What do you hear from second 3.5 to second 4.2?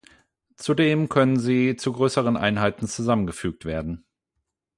werden.